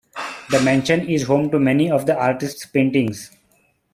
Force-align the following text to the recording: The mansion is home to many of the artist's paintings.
The 0.49 0.59
mansion 0.61 1.07
is 1.07 1.25
home 1.27 1.51
to 1.51 1.59
many 1.59 1.91
of 1.91 2.07
the 2.07 2.17
artist's 2.17 2.65
paintings. 2.65 3.29